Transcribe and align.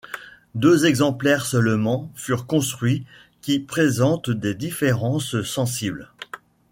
Deux 0.55 0.87
exemplaires 0.87 1.45
seulement 1.45 2.11
furent 2.15 2.47
construits, 2.47 3.05
qui 3.41 3.59
présentent 3.59 4.31
des 4.31 4.55
différences 4.55 5.39
sensibles. 5.43 6.09